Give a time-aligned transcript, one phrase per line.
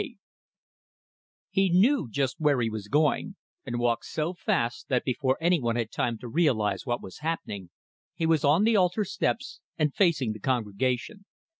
[0.03, 0.17] XXXVIII
[1.51, 3.35] He knew just where he was going,
[3.67, 7.69] and walked so fast that before anyone had time to realize what was happening,
[8.15, 11.25] he was on the altar steps, and facing the congregation.